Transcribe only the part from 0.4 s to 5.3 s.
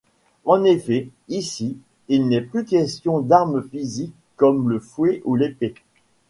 En effet, ici, il n'est plus question d'armes physiques comme le fouet